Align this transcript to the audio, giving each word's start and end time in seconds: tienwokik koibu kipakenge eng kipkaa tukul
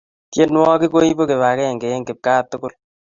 tienwokik 0.31 0.91
koibu 0.93 1.23
kipakenge 1.29 1.87
eng 1.95 2.05
kipkaa 2.07 2.41
tukul 2.49 2.73